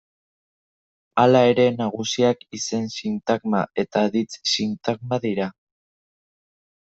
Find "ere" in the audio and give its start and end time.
1.49-1.65